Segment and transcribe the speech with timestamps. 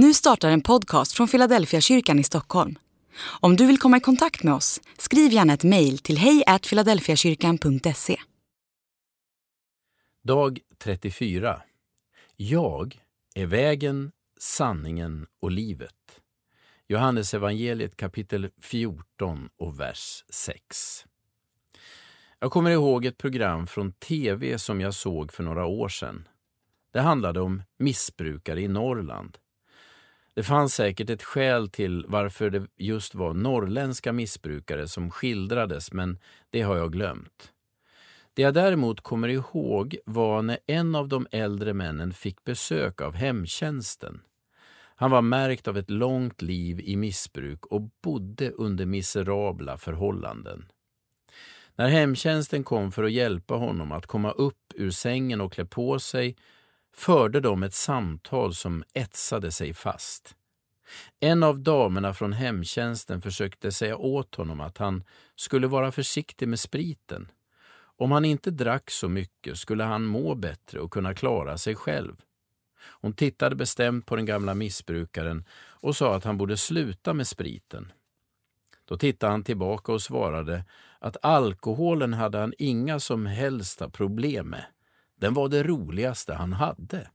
[0.00, 2.78] Nu startar en podcast från Philadelphia kyrkan i Stockholm.
[3.40, 8.16] Om du vill komma i kontakt med oss, skriv gärna ett mejl till hejfiladelfiakyrkan.se.
[10.24, 11.62] Dag 34.
[12.36, 13.00] Jag
[13.34, 16.20] är vägen, sanningen och livet.
[16.88, 21.04] Johannes evangeliet kapitel 14 och vers 6.
[22.38, 26.28] Jag kommer ihåg ett program från tv som jag såg för några år sedan.
[26.92, 29.38] Det handlade om missbrukare i Norrland.
[30.38, 36.18] Det fanns säkert ett skäl till varför det just var norrländska missbrukare som skildrades, men
[36.50, 37.52] det har jag glömt.
[38.34, 43.14] Det jag däremot kommer ihåg var när en av de äldre männen fick besök av
[43.14, 44.20] hemtjänsten.
[44.96, 50.66] Han var märkt av ett långt liv i missbruk och bodde under miserabla förhållanden.
[51.76, 55.98] När hemtjänsten kom för att hjälpa honom att komma upp ur sängen och klä på
[55.98, 56.36] sig
[56.98, 60.34] förde de ett samtal som etsade sig fast.
[61.20, 65.04] En av damerna från hemtjänsten försökte säga åt honom att han
[65.36, 67.30] skulle vara försiktig med spriten.
[67.96, 72.16] Om han inte drack så mycket skulle han må bättre och kunna klara sig själv.
[73.00, 75.44] Hon tittade bestämt på den gamla missbrukaren
[75.80, 77.92] och sa att han borde sluta med spriten.
[78.84, 80.64] Då tittade han tillbaka och svarade
[80.98, 84.64] att alkoholen hade han inga som helst problem med.
[85.18, 87.10] Den var det roligaste han hade.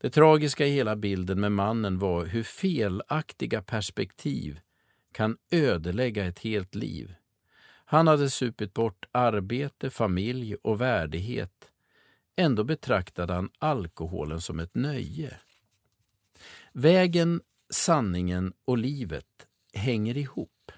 [0.00, 4.60] Det tragiska i hela bilden med mannen var hur felaktiga perspektiv
[5.12, 7.14] kan ödelägga ett helt liv.
[7.84, 11.70] Han hade supit bort arbete, familj och värdighet.
[12.36, 15.36] Ändå betraktade han alkoholen som ett nöje.
[16.72, 20.72] Vägen, sanningen och livet hänger ihop.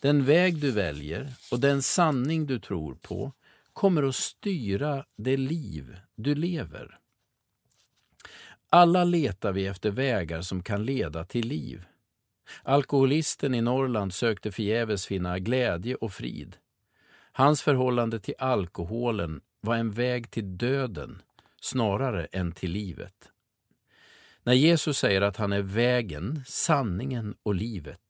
[0.00, 3.32] Den väg du väljer och den sanning du tror på
[3.72, 6.98] kommer att styra det liv du lever.
[8.70, 11.84] Alla letar vi efter vägar som kan leda till liv.
[12.62, 16.56] Alkoholisten i Norrland sökte förgäves finna glädje och frid.
[17.32, 21.22] Hans förhållande till alkoholen var en väg till döden
[21.60, 23.28] snarare än till livet.
[24.42, 28.00] När Jesus säger att han är vägen, sanningen och livet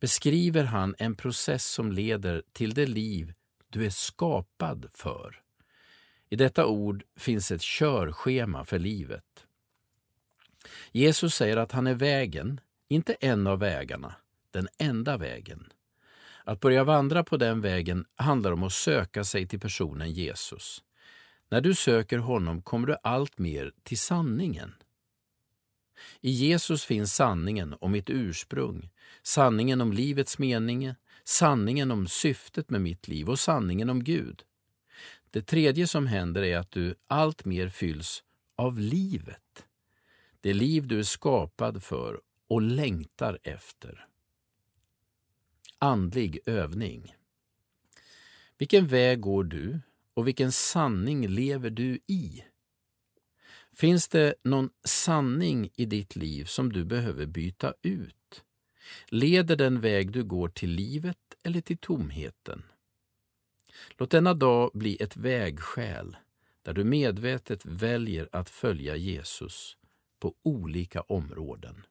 [0.00, 3.32] beskriver han en process som leder till det liv
[3.70, 5.42] du är skapad för.
[6.28, 9.46] I detta ord finns ett körschema för livet.
[10.92, 14.14] Jesus säger att han är vägen, inte en av vägarna,
[14.50, 15.72] den enda vägen.
[16.44, 20.82] Att börja vandra på den vägen handlar om att söka sig till personen Jesus.
[21.48, 24.74] När du söker honom kommer du allt mer till sanningen.
[26.20, 28.90] I Jesus finns sanningen om mitt ursprung,
[29.22, 30.94] sanningen om livets mening,
[31.24, 34.42] sanningen om syftet med mitt liv och sanningen om Gud.
[35.30, 38.22] Det tredje som händer är att du allt mer fylls
[38.56, 39.66] av livet.
[40.40, 44.06] Det liv du är skapad för och längtar efter.
[45.78, 47.14] Andlig övning.
[48.58, 49.80] Vilken väg går du
[50.14, 52.44] och vilken sanning lever du i?
[53.80, 58.44] Finns det någon sanning i ditt liv som du behöver byta ut?
[59.08, 62.62] Leder den väg du går till livet eller till tomheten?
[63.98, 66.16] Låt denna dag bli ett vägskäl
[66.62, 69.76] där du medvetet väljer att följa Jesus
[70.18, 71.82] på olika områden.